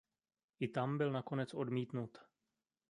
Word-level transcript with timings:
I 0.59 0.67
tam 0.67 0.97
byl 0.97 1.11
nakonec 1.11 1.53
odmítnut. 1.53 2.17